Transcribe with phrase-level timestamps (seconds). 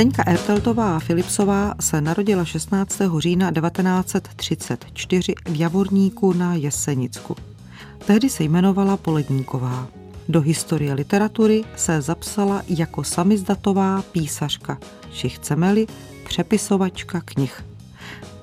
[0.00, 3.00] Zdeňka Erteltová Filipsová se narodila 16.
[3.18, 7.36] října 1934 v Javorníku na Jesenicku.
[8.06, 9.88] Tehdy se jmenovala Poledníková.
[10.28, 14.78] Do historie literatury se zapsala jako samizdatová písařka,
[15.12, 15.86] či chceme-li
[16.24, 17.64] přepisovačka knih.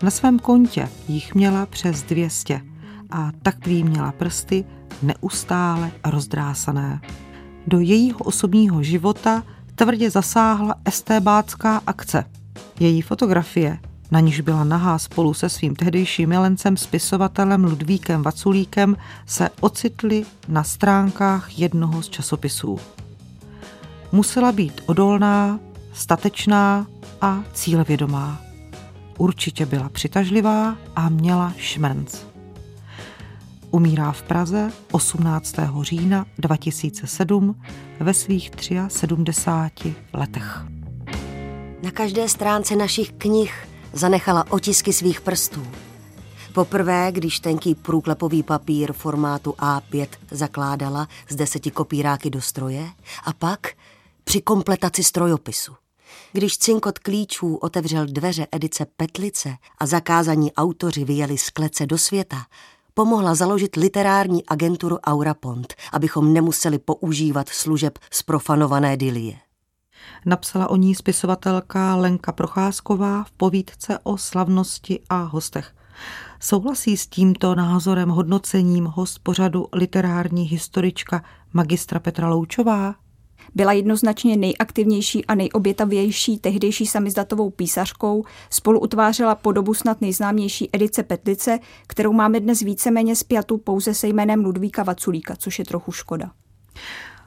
[0.04, 2.62] Na svém kontě jich měla přes 200
[3.12, 4.66] a takový měla prsty
[5.02, 7.02] neustále rozdrásané.
[7.68, 9.44] Do jejího osobního života
[9.77, 12.26] tvrdě zasáhla estébácká akce.
[12.80, 13.80] Její fotografie,
[14.12, 20.63] na níž byla nahá spolu se svým tehdejším milencem spisovatelem Ludvíkem Vaculíkem, se ocitly na
[20.63, 22.80] stránkách jednoho z časopisů.
[24.12, 25.59] Musela být odolná,
[25.94, 26.88] statečná
[27.22, 28.41] a cílevědomá.
[29.17, 32.37] Určitě byla přitažlivá a měla šmrnc.
[33.72, 35.56] Umírá v Praze 18.
[35.82, 37.62] října 2007
[38.00, 38.52] ve svých
[38.88, 40.66] 73 letech.
[41.84, 45.68] Na každé stránce našich knih zanechala otisky svých prstů.
[46.54, 52.90] Poprvé, když tenký průklepový papír formátu A5 zakládala z deseti kopíráky do stroje
[53.24, 53.68] a pak
[54.24, 55.74] při kompletaci strojopisu.
[56.34, 62.46] Když cinkot klíčů otevřel dveře edice Petlice a zakázaní autoři vyjeli z klece do světa,
[62.98, 69.36] pomohla založit literární agenturu Aurapont, abychom nemuseli používat služeb zprofanované dilie.
[70.26, 75.75] Napsala o ní spisovatelka Lenka Procházková v povídce o slavnosti a hostech.
[76.40, 82.95] Souhlasí s tímto názorem hodnocením host pořadu literární historička magistra Petra Loučová?
[83.58, 91.59] Byla jednoznačně nejaktivnější a nejobětavější tehdejší samizdatovou písařkou, spolu utvářela podobu snad nejznámější edice Petlice,
[91.88, 96.31] kterou máme dnes víceméně spjatu pouze se jménem Ludvíka Vaculíka, což je trochu škoda.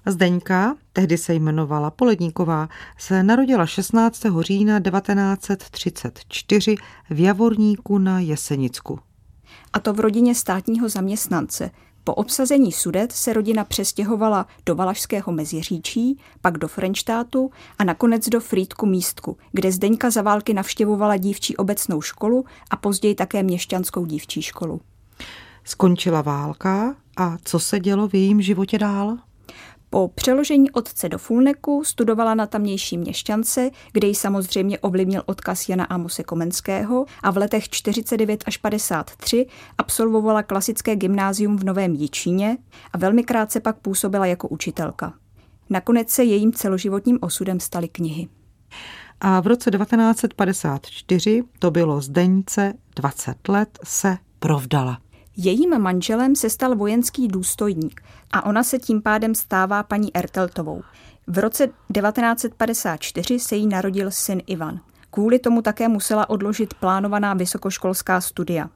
[0.07, 4.23] Zdeňka, tehdy se jmenovala Poledníková, se narodila 16.
[4.41, 6.77] října 1934
[7.11, 8.99] v Javorníku na Jesenicku.
[9.73, 11.71] A to v rodině státního zaměstnance–
[12.11, 18.41] po obsazení Sudet se rodina přestěhovala do Valašského Meziříčí, pak do Frenštátu a nakonec do
[18.41, 24.43] Frýdku místku, kde Zdeňka za války navštěvovala dívčí obecnou školu a později také měšťanskou dívčí
[24.43, 24.81] školu.
[25.65, 29.17] Skončila válka a co se dělo v jejím životě dál?
[29.93, 35.85] Po přeložení otce do Fulneku studovala na tamnější měšťance, kde ji samozřejmě ovlivnil odkaz Jana
[35.85, 39.47] Amose Komenského a v letech 49 až 53
[39.79, 42.59] absolvovala klasické gymnázium v Novém Jičíně
[42.93, 45.15] a velmi krátce pak působila jako učitelka.
[45.71, 48.29] Nakonec se jejím celoživotním osudem staly knihy.
[49.21, 54.99] A v roce 1954, to bylo Zdeňce 20 let, se provdala.
[55.43, 58.03] Jejím manželem se stal vojenský důstojník
[58.33, 60.83] a ona se tím pádem stává paní Erteltovou.
[61.27, 64.81] V roce 1954 se jí narodil syn Ivan.
[65.11, 68.71] Kvůli tomu také musela odložit plánovaná vysokoškolská studia.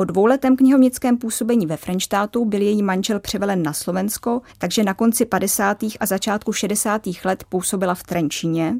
[0.00, 5.26] Po dvouletém knihovnickém působení ve Frenštátu byl její manžel převelen na Slovensko, takže na konci
[5.26, 5.82] 50.
[6.00, 7.02] a začátku 60.
[7.24, 8.74] let působila v Trenčíně,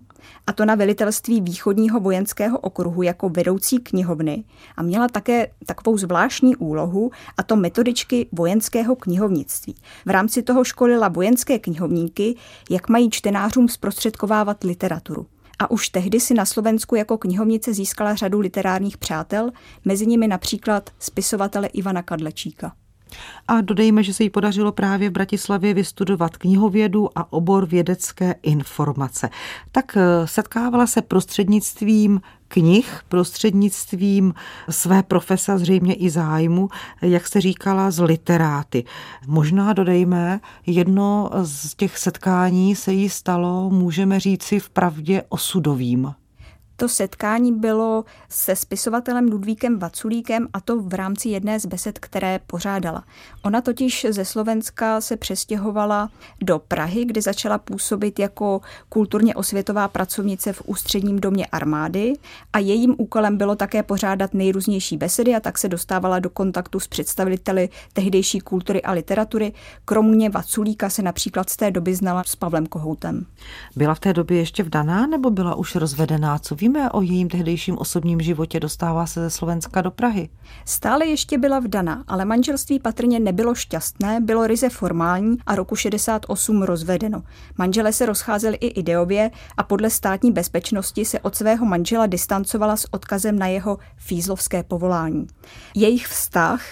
[0.46, 4.44] a to na velitelství východního vojenského okruhu jako vedoucí knihovny
[4.76, 9.74] a měla také takovou zvláštní úlohu, a to metodičky vojenského knihovnictví.
[10.06, 12.36] V rámci toho školila vojenské knihovníky,
[12.70, 15.26] jak mají čtenářům zprostředkovávat literaturu
[15.60, 19.50] a už tehdy si na Slovensku jako knihovnice získala řadu literárních přátel,
[19.84, 22.72] mezi nimi například spisovatele Ivana Kadlečíka.
[23.48, 29.30] A dodejme, že se jí podařilo právě v Bratislavě vystudovat knihovědu a obor vědecké informace.
[29.72, 34.34] Tak eh, setkávala se prostřednictvím knih, prostřednictvím
[34.70, 36.68] své profese, zřejmě i zájmu,
[37.02, 38.84] jak jste říkala, z literáty.
[39.26, 46.14] Možná dodejme, jedno z těch setkání se jí stalo, můžeme říci, v pravdě osudovým.
[46.80, 52.40] To setkání bylo se spisovatelem Ludvíkem Vaculíkem a to v rámci jedné z besed, které
[52.46, 53.04] pořádala.
[53.42, 56.10] Ona totiž ze Slovenska se přestěhovala
[56.42, 62.12] do Prahy, kde začala působit jako kulturně osvětová pracovnice v ústředním domě armády
[62.52, 66.86] a jejím úkolem bylo také pořádat nejrůznější besedy a tak se dostávala do kontaktu s
[66.86, 69.52] představiteli tehdejší kultury a literatury.
[69.84, 73.26] Kromě Vaculíka se například z té doby znala s Pavlem Kohoutem.
[73.76, 76.38] Byla v té době ještě vdaná nebo byla už rozvedená?
[76.38, 78.60] Co vím víme o jejím tehdejším osobním životě?
[78.60, 80.28] Dostává se ze Slovenska do Prahy.
[80.64, 86.62] Stále ještě byla vdana, ale manželství patrně nebylo šťastné, bylo ryze formální a roku 68
[86.62, 87.22] rozvedeno.
[87.58, 92.94] Manžele se rozcházeli i ideově a podle státní bezpečnosti se od svého manžela distancovala s
[92.94, 95.26] odkazem na jeho fízlovské povolání.
[95.74, 96.62] Jejich vztah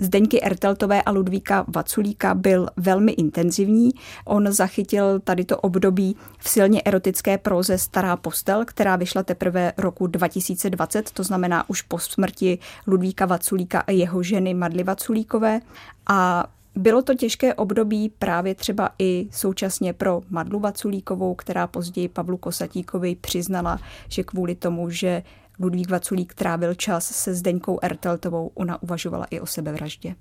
[0.00, 3.90] Zdeňky Erteltové a Ludvíka Vaculíka byl velmi intenzivní.
[4.24, 10.06] On zachytil tady to období v silně erotické proze Stará postel, která vyšla teprve roku
[10.06, 15.60] 2020, to znamená už po smrti Ludvíka Vaculíka a jeho ženy Madly Vaculíkové.
[16.08, 22.36] A bylo to těžké období právě třeba i současně pro Madlu Vaculíkovou, která později Pavlu
[22.36, 25.22] Kosatíkovi přiznala, že kvůli tomu, že
[25.60, 30.14] Ludvík Vaculík trávil čas se Zdeňkou Erteltovou, ona uvažovala i o sebevraždě.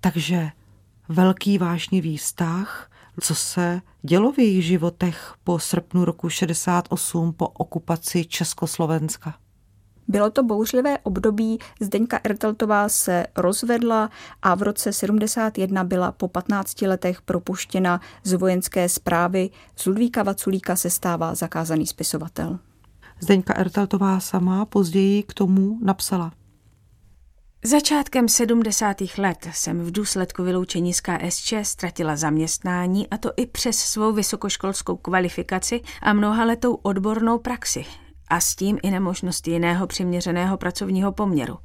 [0.00, 0.48] Takže
[1.08, 2.90] velký vážný vztah,
[3.20, 9.34] co se dělo v jejich životech po srpnu roku 68 po okupaci Československa.
[10.08, 14.10] Bylo to bouřlivé období, Zdeňka Erteltová se rozvedla
[14.42, 19.50] a v roce 71 byla po 15 letech propuštěna z vojenské zprávy.
[19.76, 22.58] Z Ludvíka Vaculíka se stává zakázaný spisovatel.
[23.20, 26.32] Zdeňka Erteltová sama později k tomu napsala.
[27.64, 28.96] Začátkem 70.
[29.18, 34.96] let jsem v důsledku vyloučení z KSČ ztratila zaměstnání a to i přes svou vysokoškolskou
[34.96, 37.84] kvalifikaci a mnohaletou odbornou praxi
[38.28, 41.58] a s tím i nemožnost jiného přiměřeného pracovního poměru.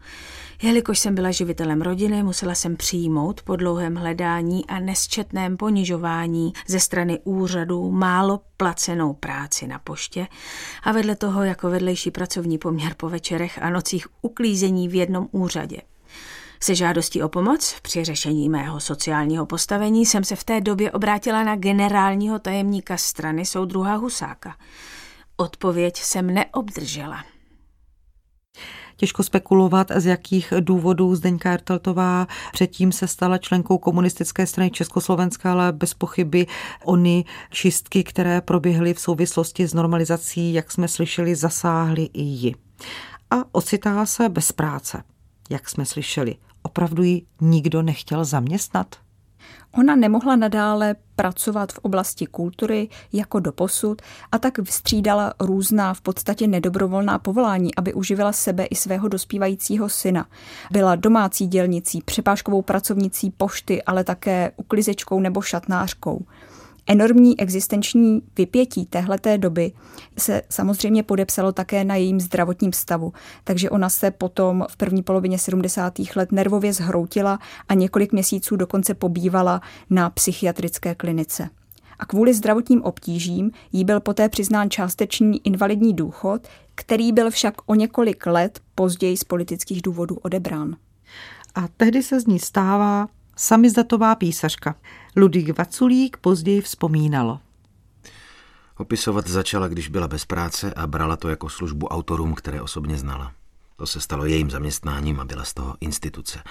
[0.62, 6.80] Jelikož jsem byla živitelem rodiny, musela jsem přijmout po dlouhém hledání a nesčetném ponižování ze
[6.80, 10.28] strany úřadů málo placenou práci na poště
[10.84, 15.82] a vedle toho jako vedlejší pracovní poměr po večerech a nocích uklízení v jednom úřadě.
[16.60, 21.44] Se žádostí o pomoc při řešení mého sociálního postavení jsem se v té době obrátila
[21.44, 24.56] na generálního tajemníka strany soudruha Husáka.
[25.38, 27.24] Odpověď jsem neobdržela.
[28.98, 35.72] Těžko spekulovat, z jakých důvodů Zdeňka Erteltová předtím se stala členkou komunistické strany Československa, ale
[35.72, 36.48] bez pochyby
[36.86, 42.56] ony čistky, které proběhly v souvislosti s normalizací, jak jsme slyšeli, zasáhly i ji.
[43.32, 45.04] A ocitá se bez práce,
[45.50, 46.36] jak jsme slyšeli.
[46.62, 49.05] Opravdu ji nikdo nechtěl zaměstnat?
[49.78, 54.02] Ona nemohla nadále pracovat v oblasti kultury jako doposud
[54.32, 60.26] a tak vstřídala různá v podstatě nedobrovolná povolání, aby uživila sebe i svého dospívajícího syna.
[60.72, 66.26] Byla domácí dělnicí, přepážkovou pracovnicí pošty, ale také uklizečkou nebo šatnářkou.
[66.88, 69.72] Enormní existenční vypětí téhleté doby
[70.18, 75.40] se samozřejmě podepsalo také na jejím zdravotním stavu, takže ona se potom v první polovině
[75.40, 75.94] 70.
[76.16, 77.40] let nervově zhroutila
[77.70, 81.50] a několik měsíců dokonce pobývala na psychiatrické klinice.
[82.00, 87.76] A kvůli zdravotním obtížím jí byl poté přiznán částečný invalidní důchod, který byl však o
[87.76, 90.76] několik let později z politických důvodů odebrán.
[91.56, 94.76] A tehdy se z ní stává samizdatová písařka.
[95.18, 97.40] Ludvík Vaculík později vzpomínalo.
[98.78, 103.34] Opisovat začala, když byla bez práce a brala to jako službu autorům, které osobně znala.
[103.76, 106.44] To se stalo jejím zaměstnáním a byla z toho instituce.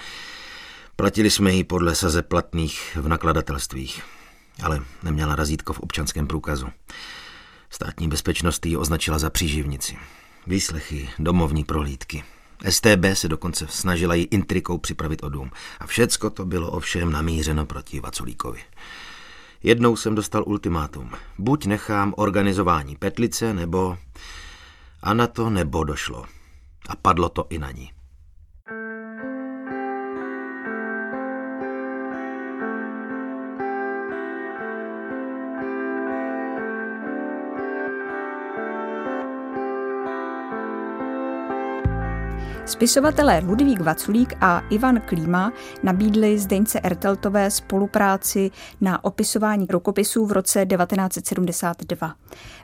[0.95, 4.03] Platili jsme ji podle saze platných v nakladatelstvích,
[4.63, 6.67] ale neměla razítko v občanském průkazu.
[7.69, 9.97] Státní bezpečnost ji označila za příživnici.
[10.47, 12.23] Výslechy, domovní prohlídky.
[12.69, 15.51] STB se dokonce snažila ji intrikou připravit o dům.
[15.79, 18.59] A všecko to bylo ovšem namířeno proti Vaculíkovi.
[19.63, 21.11] Jednou jsem dostal ultimátum.
[21.37, 23.97] Buď nechám organizování petlice, nebo...
[25.01, 26.25] A na to nebo došlo.
[26.89, 27.94] A padlo to i na ní.
[42.65, 45.53] Spisovatelé Ludvík Vaculík a Ivan Klíma
[45.83, 52.15] nabídli Zdeňce Erteltové spolupráci na opisování rukopisů v roce 1972.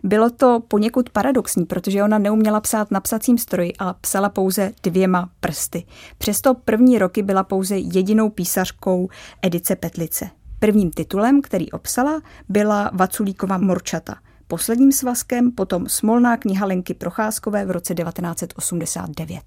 [0.03, 5.29] Bylo to poněkud paradoxní, protože ona neuměla psát na psacím stroji, ale psala pouze dvěma
[5.39, 5.83] prsty.
[6.17, 9.09] Přesto první roky byla pouze jedinou písařkou
[9.41, 10.29] edice Petlice.
[10.59, 14.15] Prvním titulem, který obsala, byla Vaculíkova Morčata–
[14.51, 19.41] posledním svazkem potom Smolná kniha Lenky Procházkové v roce 1989.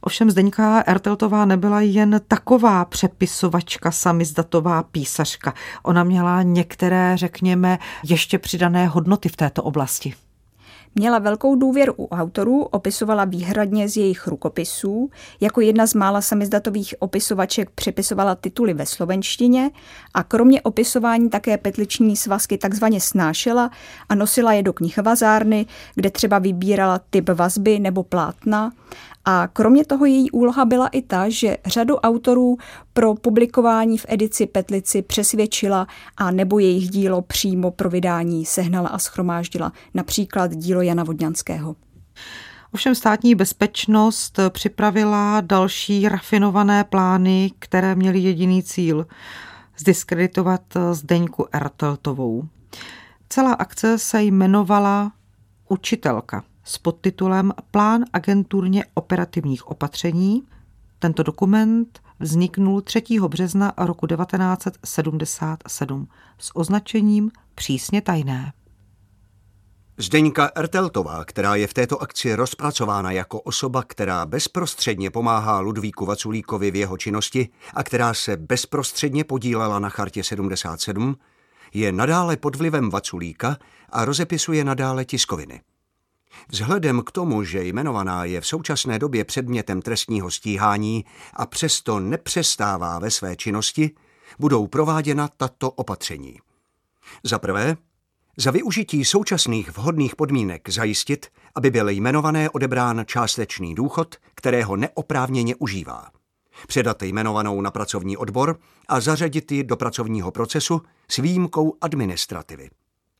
[0.00, 5.54] Ovšem Zdeňka Erteltová nebyla jen taková přepisovačka, samizdatová písařka.
[5.82, 10.14] Ona měla některé, řekněme, ještě přidané hodnoty v této oblasti.
[10.94, 15.10] Měla velkou důvěru u autorů, opisovala výhradně z jejich rukopisů.
[15.40, 19.70] Jako jedna z mála samizdatových opisovaček přepisovala tituly ve slovenštině
[20.14, 23.70] a kromě opisování také petliční svazky takzvaně snášela
[24.08, 28.72] a nosila je do knihvazárny, kde třeba vybírala typ vazby nebo plátna
[29.24, 32.56] a kromě toho její úloha byla i ta, že řadu autorů
[32.92, 35.86] pro publikování v edici Petlici přesvědčila
[36.16, 41.76] a nebo jejich dílo přímo pro vydání sehnala a schromáždila, například dílo Jana Vodňanského.
[42.74, 49.06] Ovšem státní bezpečnost připravila další rafinované plány, které měly jediný cíl
[49.78, 50.62] zdiskreditovat
[50.92, 52.44] Zdeňku Erteltovou.
[53.28, 55.12] Celá akce se jmenovala
[55.68, 60.42] Učitelka s podtitulem Plán agenturně operativních opatření.
[60.98, 63.02] Tento dokument vzniknul 3.
[63.28, 68.52] března roku 1977 s označením přísně tajné.
[69.96, 76.70] Zdeňka Erteltová, která je v této akci rozpracována jako osoba, která bezprostředně pomáhá Ludvíku Vaculíkovi
[76.70, 81.16] v jeho činnosti a která se bezprostředně podílela na chartě 77,
[81.74, 83.56] je nadále pod vlivem Vaculíka
[83.90, 85.60] a rozepisuje nadále tiskoviny.
[86.48, 92.98] Vzhledem k tomu, že jmenovaná je v současné době předmětem trestního stíhání a přesto nepřestává
[92.98, 93.90] ve své činnosti,
[94.38, 96.38] budou prováděna tato opatření.
[97.24, 97.76] Za prvé,
[98.36, 106.10] za využití současných vhodných podmínek zajistit, aby byl jmenované odebrán částečný důchod, kterého neoprávněně užívá.
[106.66, 108.58] Předat jmenovanou na pracovní odbor
[108.88, 112.70] a zařadit ji do pracovního procesu s výjimkou administrativy.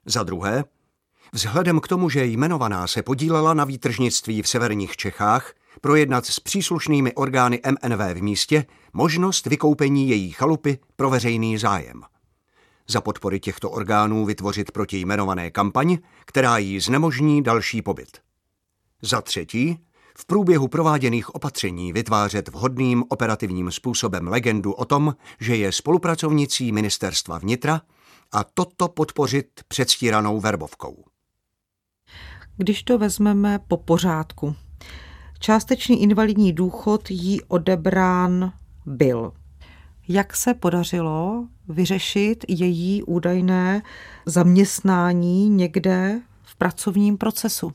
[0.06, 0.64] Za druhé,
[1.32, 7.14] vzhledem k tomu, že jmenovaná se podílela na výtržnictví v severních Čechách, projednat s příslušnými
[7.14, 12.02] orgány MNV v místě možnost vykoupení její chalupy pro veřejný zájem
[12.88, 18.18] za podpory těchto orgánů vytvořit proti jmenované kampaň, která jí znemožní další pobyt.
[19.02, 19.78] Za třetí,
[20.18, 27.38] v průběhu prováděných opatření vytvářet vhodným operativním způsobem legendu o tom, že je spolupracovnicí ministerstva
[27.38, 27.80] vnitra
[28.32, 31.04] a toto podpořit předstíranou verbovkou.
[32.62, 34.54] Když to vezmeme po pořádku,
[35.38, 38.52] částečný invalidní důchod jí odebrán
[38.86, 39.32] byl
[40.08, 43.82] jak se podařilo vyřešit její údajné
[44.26, 47.72] zaměstnání někde v pracovním procesu.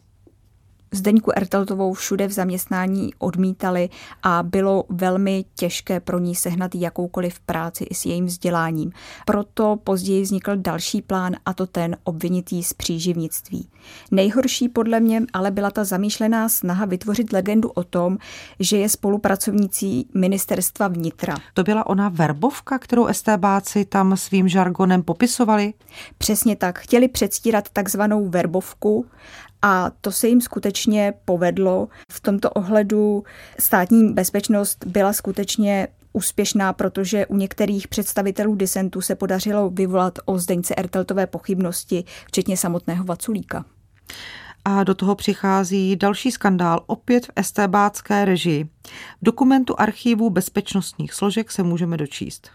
[0.92, 3.90] Zdeňku Erteltovou všude v zaměstnání odmítali
[4.24, 8.92] a bylo velmi těžké pro ní sehnat jakoukoliv práci i s jejím vzděláním.
[9.26, 13.70] Proto později vznikl další plán a to ten obvinitý z příživnictví.
[14.12, 18.18] Nejhorší podle mě ale byla ta zamýšlená snaha vytvořit legendu o tom,
[18.60, 21.36] že je spolupracovnící ministerstva vnitra.
[21.54, 25.74] To byla ona verbovka, kterou estébáci tam svým žargonem popisovali?
[26.18, 26.80] Přesně tak.
[26.80, 29.06] Chtěli předstírat takzvanou verbovku
[29.62, 31.88] a to se jim skutečně povedlo.
[32.12, 33.24] V tomto ohledu
[33.60, 40.76] státní bezpečnost byla skutečně úspěšná, protože u některých představitelů disentu se podařilo vyvolat o Zdeňce
[40.76, 43.66] Erteltové pochybnosti, včetně samotného Vaculíka.
[44.66, 48.64] A do toho přichází další skandál, opět v estébácké režii.
[48.64, 48.70] V
[49.22, 52.50] dokumentu archívu bezpečnostních složek se můžeme dočíst.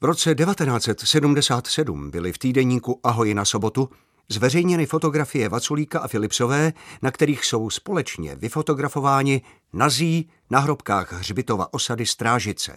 [0.00, 3.88] V roce 1977 byly v týdeníku Ahoj na sobotu
[4.28, 12.06] zveřejněny fotografie Vaculíka a Filipsové, na kterých jsou společně vyfotografováni nazí na hrobkách hřbitova osady
[12.06, 12.76] Strážice.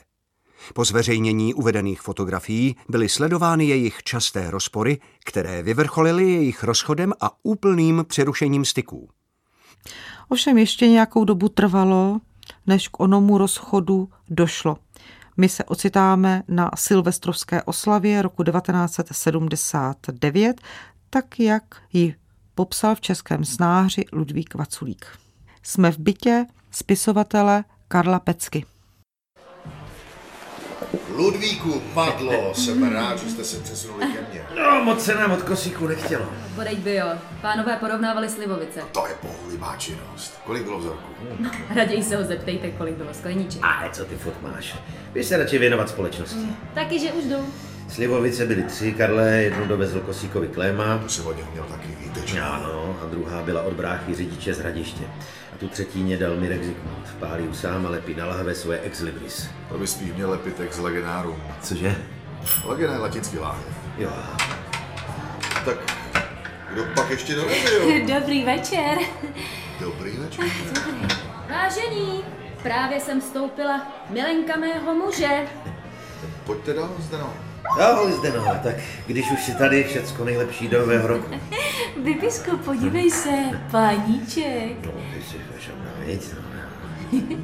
[0.74, 8.06] Po zveřejnění uvedených fotografií byly sledovány jejich časté rozpory, které vyvrcholily jejich rozchodem a úplným
[8.08, 9.10] přerušením styků.
[10.30, 12.20] Ovšem ještě nějakou dobu trvalo,
[12.68, 14.78] než k onomu rozchodu došlo.
[15.38, 20.62] My se ocitáme na silvestrovské oslavě roku 1979,
[21.10, 22.16] tak jak ji
[22.56, 25.06] popsal v českém snáři Ludvík Vaculík.
[25.64, 28.66] Jsme v bytě spisovatele Karla Pecky.
[31.16, 34.42] Ludvíku, padlo, jsem rád, že jste se přesunuli ke mně.
[34.56, 36.26] No, moc se nám od kosíku nechtělo.
[36.56, 37.08] Bodejť by jo.
[37.42, 38.82] Pánové porovnávali slivovice.
[38.92, 40.40] To je bohulibá činnost.
[40.46, 41.14] Kolik bylo vzorků?
[41.40, 43.62] No, raději se ho zeptejte, kolik bylo skleníček.
[43.64, 44.76] A co ty furt máš?
[45.14, 46.38] Vy se radši věnovat společnosti.
[46.38, 46.56] Mm.
[46.74, 47.54] Taky, že už jdu.
[47.90, 50.98] Slivovice byly tři, Karle, jednu dovezl Kosíkovi Kléma.
[50.98, 52.40] To se od něho měl taky výtečný.
[52.40, 55.04] Ano, a druhá byla od bráchy řidiče z hradiště.
[55.54, 57.08] A tu třetí mě dal Mirek Zikmund.
[57.20, 59.50] Pálí sám a lepí na lahve svoje ex libris.
[59.70, 61.44] To by spíš měl lepit ex legenárum.
[61.62, 61.96] Cože?
[62.66, 63.66] Legené je latinský láhev.
[63.98, 64.12] Jo.
[65.66, 65.78] Tak
[66.74, 68.06] kdo pak ještě dorazil?
[68.20, 68.98] Dobrý večer.
[69.80, 70.46] Dobrý večer.
[71.50, 72.24] Vážení,
[72.64, 75.46] právě jsem vstoupila milenka mého muže.
[76.46, 77.47] Pojďte dál, Zdeno.
[77.70, 78.76] Ahoj Zdeno, tak
[79.08, 81.32] když už si tady, všecko nejlepší do nového roku.
[82.04, 83.32] Vypisku, podívej se,
[83.72, 84.86] páníček.
[84.86, 86.22] No, ty jsi vešamná, viď?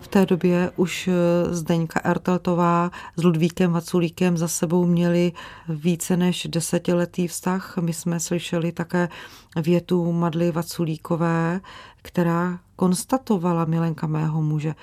[0.00, 1.10] V té době už
[1.50, 5.32] Zdeňka Erteltová s Ludvíkem Vaculíkem za sebou měli
[5.68, 7.76] více než desetiletý vztah.
[7.80, 9.08] My jsme slyšeli také
[9.56, 11.60] větu Madly Vaculíkové,
[12.02, 14.74] která konstatovala milenka mého muže.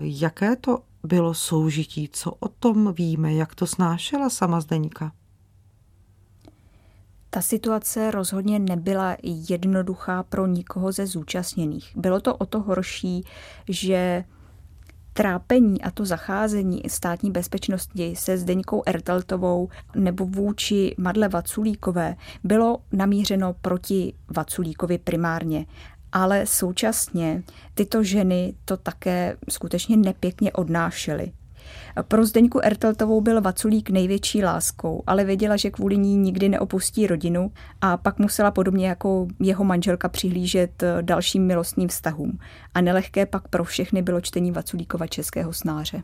[0.00, 2.08] Jaké to bylo soužití?
[2.12, 3.34] Co o tom víme?
[3.34, 5.12] Jak to snášela sama Zdeňka?
[7.30, 11.92] Ta situace rozhodně nebyla jednoduchá pro nikoho ze zúčastněných.
[11.96, 13.24] Bylo to o to horší,
[13.68, 14.24] že
[15.12, 23.54] trápení a to zacházení státní bezpečnosti se Zdeňkou Erteltovou nebo vůči Madle Vaculíkové bylo namířeno
[23.62, 25.66] proti Vaculíkovi primárně.
[26.12, 27.42] Ale současně
[27.74, 31.32] tyto ženy to také skutečně nepěkně odnášely.
[32.08, 37.52] Pro Zdeňku Erteltovou byl Vaculík největší láskou, ale věděla, že kvůli ní nikdy neopustí rodinu
[37.80, 42.38] a pak musela podobně jako jeho manželka přihlížet dalším milostným vztahům.
[42.74, 46.02] A nelehké pak pro všechny bylo čtení Vaculíkova českého snáře.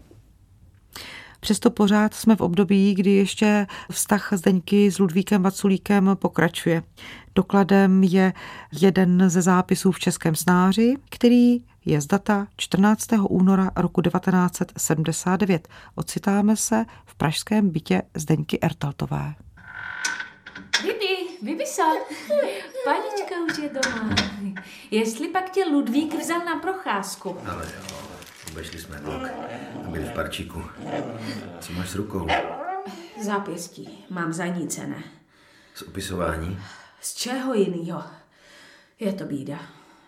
[1.46, 6.82] Přesto pořád jsme v období, kdy ještě vztah Zdeňky s Ludvíkem Vaculíkem pokračuje.
[7.34, 8.32] Dokladem je
[8.80, 13.08] jeden ze zápisů v Českém snáři, který je z data 14.
[13.28, 15.68] února roku 1979.
[15.94, 19.34] Ocitáme se v pražském bytě Zdeňky Ertaltové.
[20.82, 21.82] Bibi, Bibisa,
[22.84, 24.14] panička už je doma.
[24.90, 27.36] Jestli pak tě Ludvík vzal na procházku.
[27.46, 28.15] Ale jo,
[28.56, 29.22] obešli jsme blok
[29.86, 30.62] a byli v parčíku.
[31.60, 32.26] Co máš s rukou?
[33.24, 34.04] Zápěstí.
[34.10, 35.02] Mám zanícené.
[35.74, 36.58] Z opisování?
[37.00, 38.02] Z čeho jinýho?
[39.00, 39.58] Je to bída.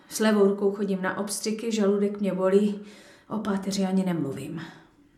[0.08, 2.80] S levou rukou chodím na obstřiky, žaludek mě bolí,
[3.28, 4.62] o páteři ani nemluvím.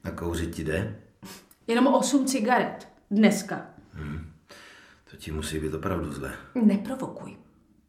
[0.04, 1.00] A kouřit ti jde?
[1.66, 2.88] Jenom osm cigaret.
[3.10, 3.66] Dneska.
[5.10, 6.32] To ti musí být opravdu zle.
[6.54, 7.36] Neprovokuj.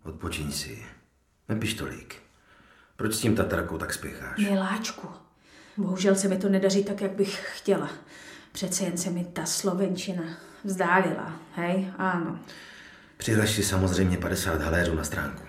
[0.04, 0.86] Odpočiň si.
[1.50, 2.16] Nepiš tolik.
[2.96, 4.38] Proč s tím tatarkou tak spěcháš?
[4.40, 5.08] Miláčku,
[5.82, 7.90] bohužel se mi to nedaří tak, jak bych chtěla.
[8.52, 10.24] Přece jen se mi ta slovenčina
[10.64, 11.94] vzdálila, hej?
[11.98, 12.40] Ano.
[13.18, 15.44] Přihlaš si samozřejmě 50 haléřů na stránku.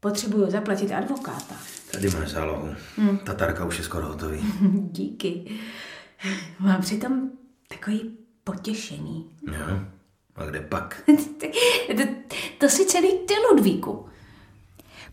[0.00, 1.54] Potřebuju zaplatit advokáta.
[1.90, 2.74] Tady máš zálohu.
[2.96, 3.18] Hmm.
[3.18, 4.40] Tatarka už je skoro hotový.
[4.90, 5.58] Díky.
[6.58, 7.30] Mám přitom
[7.68, 9.30] takový potěšení.
[9.46, 9.80] Jo?
[10.36, 11.02] A kde pak?
[11.40, 11.46] to,
[12.58, 14.08] to si celý ty, Ludvíku.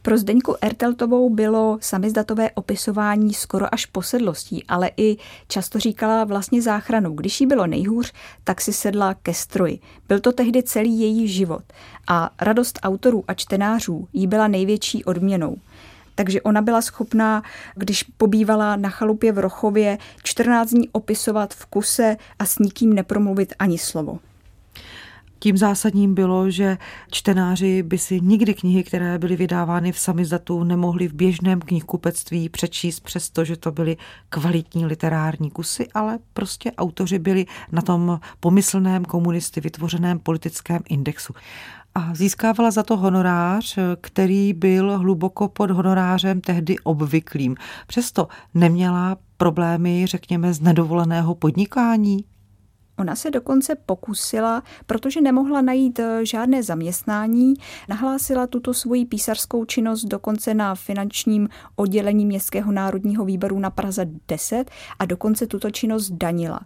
[0.05, 7.13] Pro Zdeňku Erteltovou bylo samizdatové opisování skoro až posedlostí, ale i často říkala vlastně záchranu.
[7.13, 8.13] Když jí bylo nejhůř,
[8.43, 9.79] tak si sedla ke stroji.
[10.07, 11.63] Byl to tehdy celý její život
[12.07, 15.57] a radost autorů a čtenářů jí byla největší odměnou.
[16.15, 17.43] Takže ona byla schopná,
[17.75, 23.53] když pobývala na chalupě v Rochově, 14 dní opisovat v kuse a s nikým nepromluvit
[23.59, 24.19] ani slovo.
[25.43, 26.77] Tím zásadním bylo, že
[27.11, 32.99] čtenáři by si nikdy knihy, které byly vydávány v samizdatu, nemohli v běžném knihkupectví přečíst,
[32.99, 33.97] přestože to byly
[34.29, 41.33] kvalitní literární kusy, ale prostě autoři byli na tom pomyslném komunisty vytvořeném politickém indexu.
[41.95, 47.55] A získávala za to honorář, který byl hluboko pod honorářem tehdy obvyklým.
[47.87, 52.25] Přesto neměla problémy, řekněme, z nedovoleného podnikání.
[52.97, 57.53] Ona se dokonce pokusila, protože nemohla najít eh, žádné zaměstnání,
[57.89, 64.71] nahlásila tuto svoji písařskou činnost dokonce na finančním oddělení Městského národního výboru na Praze 10
[64.99, 66.59] a dokonce tuto činnost danila.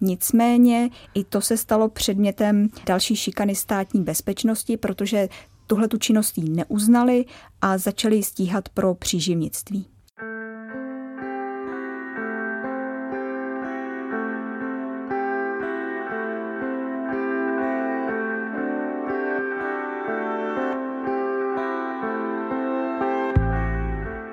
[0.00, 5.28] Nicméně i to se stalo předmětem další šikany státní bezpečnosti, protože
[5.66, 7.24] tuhle tu činnost jí neuznali
[7.60, 9.86] a začali stíhat pro příživnictví.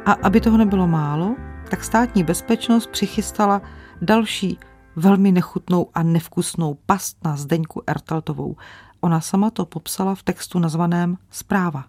[0.08, 1.36] A aby toho nebylo málo,
[1.70, 3.62] tak státní bezpečnost přichystala
[4.02, 4.60] další
[4.96, 8.56] velmi nechutnou a nevkusnou past na Zdeňku Ertaltovou.
[9.02, 11.86] Ona sama to popsala v textu nazvaném Zpráva.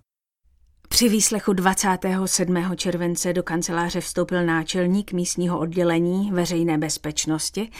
[0.88, 2.57] Při výslechu 27.
[2.77, 7.70] července do kanceláře vstoupil náčelník místního oddělení veřejné bezpečnosti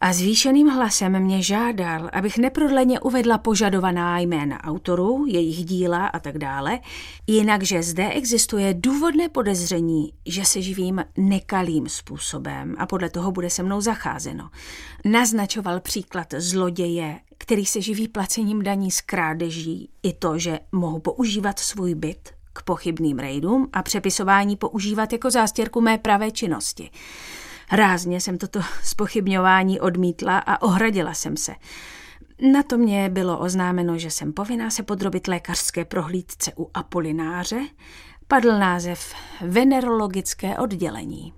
[0.00, 6.38] a zvýšeným hlasem mě žádal, abych neprodleně uvedla požadovaná jména autorů, jejich díla a tak
[6.38, 6.78] dále,
[7.26, 13.50] jinak, že zde existuje důvodné podezření, že se živím nekalým způsobem a podle toho bude
[13.50, 14.50] se mnou zacházeno.
[15.04, 21.58] Naznačoval příklad zloděje, který se živí placením daní z krádeží, i to, že mohu používat
[21.58, 26.90] svůj byt k pochybným rejdům a přepisování používat jako zástěrku mé pravé činnosti.
[27.72, 31.54] Rázně jsem toto spochybňování odmítla a ohradila jsem se.
[32.52, 37.60] Na to mě bylo oznámeno, že jsem povinná se podrobit lékařské prohlídce u Apolináře.
[38.28, 41.32] Padl název Venerologické oddělení.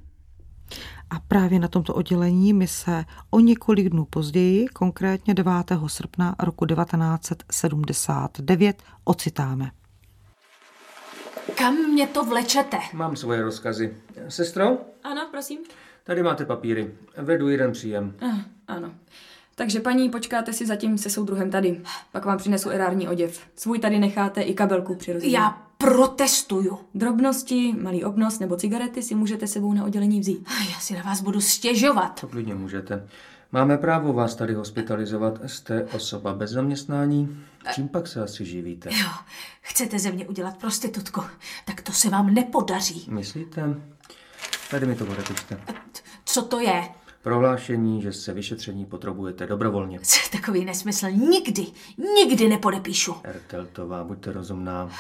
[1.10, 5.52] A právě na tomto oddělení my se o několik dnů později, konkrétně 9.
[5.86, 9.70] srpna roku 1979, ocitáme.
[11.54, 12.78] Kam mě to vlečete?
[12.92, 13.96] Mám svoje rozkazy.
[14.28, 15.58] Sestro, Ano, prosím.
[16.04, 16.90] tady máte papíry.
[17.16, 18.14] Vedu jeden příjem.
[18.20, 18.90] Ah, ano.
[19.54, 21.80] Takže paní, počkáte si zatím se soudruhem tady.
[22.12, 23.40] Pak vám přinesu erární oděv.
[23.56, 25.32] Svůj tady necháte i kabelku přirozeně.
[25.38, 26.78] Já protestuju.
[26.94, 30.46] Drobnosti, malý obnos nebo cigarety si můžete sebou na oddělení vzít.
[30.74, 32.20] Já si na vás budu stěžovat.
[32.20, 33.08] To klidně můžete.
[33.52, 35.40] Máme právo vás tady hospitalizovat.
[35.46, 37.44] Jste osoba bez zaměstnání.
[37.74, 38.90] Čím pak se asi živíte?
[38.92, 39.08] Jo,
[39.60, 41.22] chcete ze mě udělat prostitutku,
[41.64, 43.06] tak to se vám nepodaří.
[43.10, 43.74] Myslíte?
[44.70, 45.60] Tady mi to podepište.
[46.24, 46.88] Co to je?
[47.22, 50.00] Prohlášení, že se vyšetření potřebujete dobrovolně.
[50.32, 51.66] Takový nesmysl nikdy,
[52.16, 53.14] nikdy nepodepíšu.
[53.24, 54.90] Erteltová, buďte rozumná.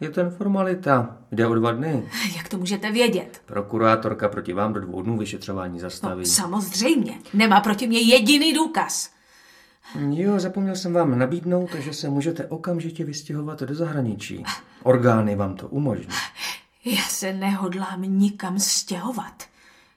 [0.00, 1.16] Je to jen formalita.
[1.32, 2.08] Jde o dva dny.
[2.36, 3.42] Jak to můžete vědět?
[3.46, 6.26] Prokurátorka proti vám do dvou dnů vyšetřování No, zastaví.
[6.26, 7.18] samozřejmě.
[7.34, 9.10] Nemá proti mě jediný důkaz.
[10.10, 14.44] Jo, zapomněl jsem vám nabídnout, že se můžete okamžitě vystěhovat do zahraničí.
[14.82, 16.14] Orgány vám to umožní.
[16.84, 19.42] Já se nehodlám nikam stěhovat.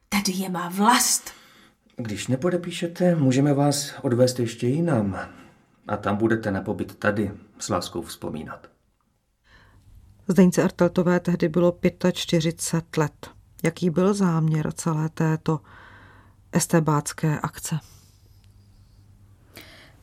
[0.10, 1.32] Tady je má vlast.
[1.96, 5.20] Když nepodepíšete, můžeme vás odvést ještě jinam.
[5.88, 8.68] A tam budete na pobyt tady s láskou vzpomínat.
[10.28, 11.78] Zdeňce Arteltové tehdy bylo
[12.14, 13.30] 45 let.
[13.64, 15.60] Jaký byl záměr celé této
[16.52, 17.80] estebácké akce?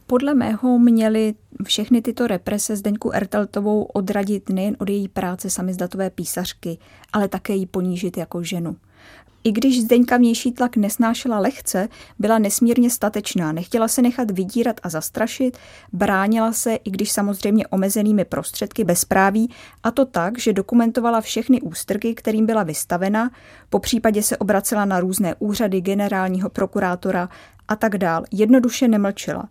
[0.07, 1.35] Podle mého měly
[1.65, 6.79] všechny tyto represe Zdeňku Erteltovou odradit nejen od její práce samizdatové písařky,
[7.13, 8.77] ale také ji ponížit jako ženu.
[9.45, 14.89] I když Zdeňka vnější tlak nesnášela lehce, byla nesmírně statečná, nechtěla se nechat vydírat a
[14.89, 15.59] zastrašit,
[15.93, 19.51] bránila se, i když samozřejmě omezenými prostředky bezpráví,
[19.83, 23.31] a to tak, že dokumentovala všechny ústrky, kterým byla vystavena,
[23.71, 27.29] po případě se obracela na různé úřady generálního prokurátora
[27.69, 28.25] a tak dál.
[28.33, 29.49] Jednoduše nemlčela.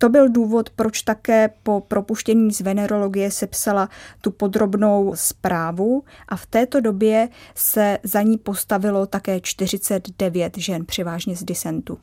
[0.00, 3.88] To byl důvod, proč také po propuštění z venerologie sepsala
[4.20, 11.36] tu podrobnou zprávu a v této době se za ní postavilo také 49 žen, převážně
[11.36, 11.98] z disentu.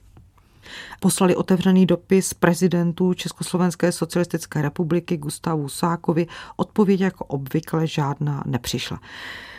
[1.00, 6.28] Poslali otevřený dopis prezidentu Československé socialistické republiky Gustavu Sákovi.
[6.56, 9.00] Odpověď jako obvykle žádná nepřišla.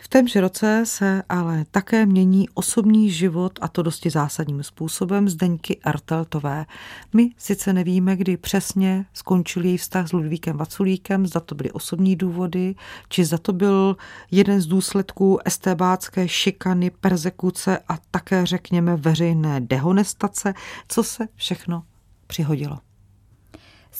[0.08, 5.80] V témž roce se ale také mění osobní život a to dosti zásadním způsobem Zdeňky
[5.84, 6.66] Arteltové.
[7.14, 12.16] My sice nevíme, kdy přesně skončil její vztah s Ludvíkem Vaculíkem, zda to byly osobní
[12.16, 12.74] důvody,
[13.08, 13.96] či zda to byl
[14.30, 20.54] jeden z důsledků estébácké šikany, persekuce a také řekněme veřejné dehonestace,
[20.88, 21.82] co se všechno
[22.26, 22.78] přihodilo.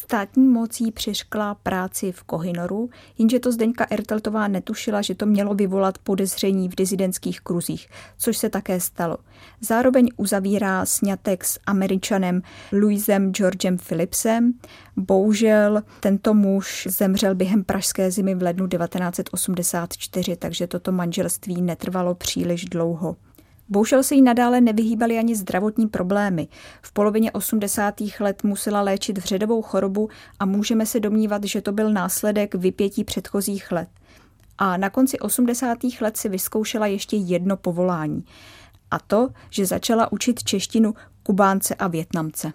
[0.03, 5.99] Státní mocí přiškla práci v Kohinoru, jenže to Zdeňka Erteltová netušila, že to mělo vyvolat
[5.99, 9.19] podezření v dizidentských kruzích, což se také stalo.
[9.61, 14.53] Zároveň uzavírá sňatek s američanem Louisem Georgem Philipsem.
[14.97, 22.65] Bohužel tento muž zemřel během pražské zimy v lednu 1984, takže toto manželství netrvalo příliš
[22.65, 23.17] dlouho.
[23.69, 26.49] Bohužel se jí nadále nevyhýbaly ani zdravotní problémy.
[26.83, 27.95] V polovině 80.
[28.21, 33.73] let musela léčit vředovou chorobu a můžeme se domnívat, že to byl následek vypětí předchozích
[33.73, 33.89] let.
[34.59, 35.79] A na konci 80.
[36.01, 38.25] let si vyzkoušela ještě jedno povolání.
[38.91, 42.53] A to, že začala učit češtinu Kubánce a Větnamce.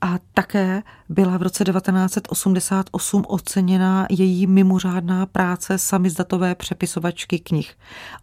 [0.00, 7.74] A také byla v roce 1988 oceněna její mimořádná práce samizdatové přepisovačky knih.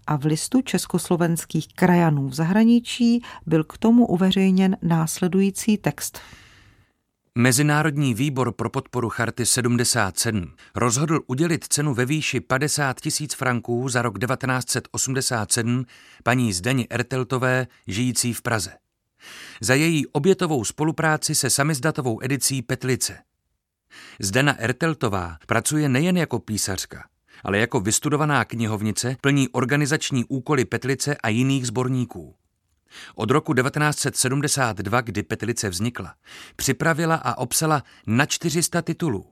[0.08, 6.20] A v listu československých krajanů v zahraničí byl k tomu uveřejněn následující text.
[7.36, 14.02] Mezinárodní výbor pro podporu Charty 77 rozhodl udělit cenu ve výši 50 tisíc franků za
[14.02, 15.86] rok 1987
[16.24, 18.72] paní Zdeně Erteltové, žijící v Praze
[19.62, 23.18] za její obětovou spolupráci se samizdatovou edicí Petlice.
[24.20, 27.08] Zdena Erteltová pracuje nejen jako písařka,
[27.44, 32.36] ale jako vystudovaná knihovnice plní organizační úkoly Petlice a jiných sborníků.
[33.16, 36.14] Od roku 1972, kdy Petlice vznikla,
[36.56, 39.26] připravila a obsala na 400 titulů.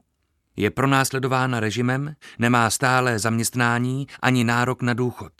[0.56, 5.32] Je pronásledována režimem, nemá stále zaměstnání ani nárok na důchod.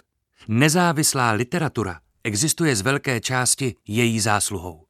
[0.49, 4.83] Nezávislá literatura existuje z velké části její zásluhou.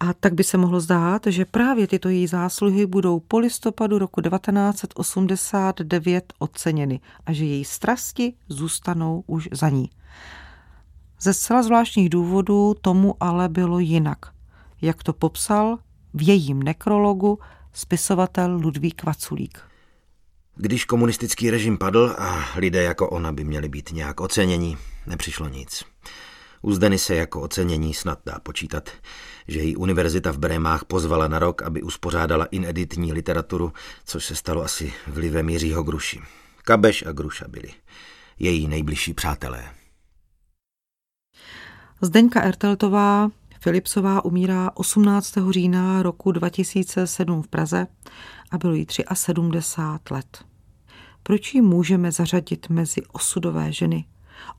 [0.00, 4.20] A tak by se mohlo zdát, že právě tyto její zásluhy budou po listopadu roku
[4.20, 9.90] 1989 oceněny a že její strasti zůstanou už za ní.
[11.20, 14.18] Ze zcela zvláštních důvodů tomu ale bylo jinak,
[14.82, 15.78] jak to popsal
[16.14, 17.38] v jejím nekrologu
[17.72, 19.73] spisovatel Ludvík Vaculík.
[20.56, 25.84] Když komunistický režim padl a lidé jako ona by měli být nějak oceněni, nepřišlo nic.
[26.62, 28.90] U Zdeny se jako ocenění snad dá počítat,
[29.48, 33.72] že její univerzita v Brémách pozvala na rok, aby uspořádala ineditní literaturu,
[34.04, 36.20] což se stalo asi vlivem Jiřího Gruši.
[36.62, 37.68] Kabeš a Gruša byli
[38.38, 39.64] její nejbližší přátelé.
[42.00, 45.34] Zdeňka Erteltová Filipsová umírá 18.
[45.50, 47.86] října roku 2007 v Praze
[48.50, 50.44] a bylo jí 73 let.
[51.22, 54.04] Proč ji můžeme zařadit mezi osudové ženy?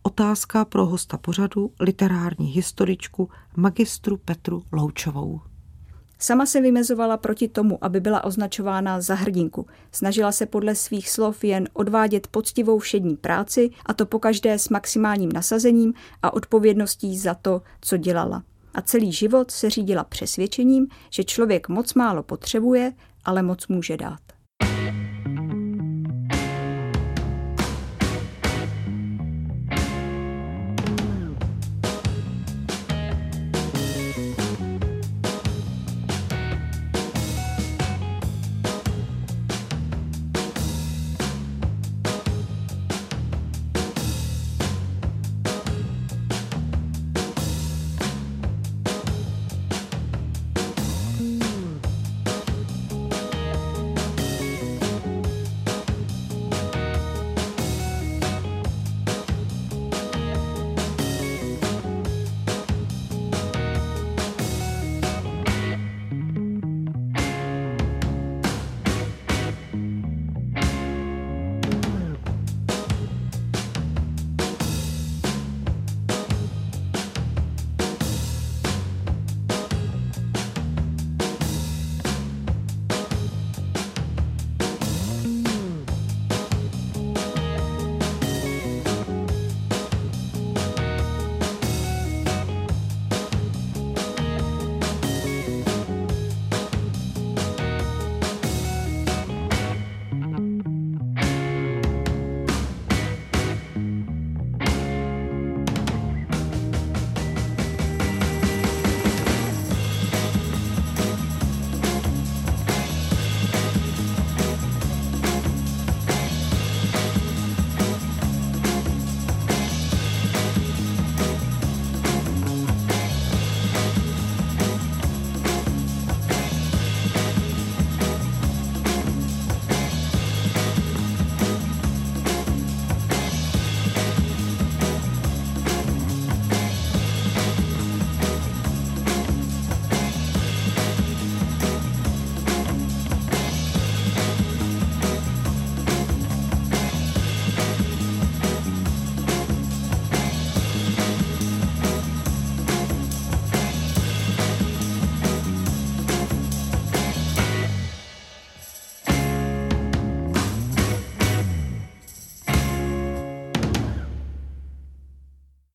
[0.03, 5.41] Otázka pro hosta pořadu, literární historičku, magistru Petru Loučovou.
[6.19, 9.67] Sama se vymezovala proti tomu, aby byla označována za hrdinku.
[9.91, 15.31] Snažila se podle svých slov jen odvádět poctivou všední práci a to pokaždé s maximálním
[15.31, 18.43] nasazením a odpovědností za to, co dělala.
[18.73, 22.93] A celý život se řídila přesvědčením, že člověk moc málo potřebuje,
[23.25, 24.24] ale moc může dát.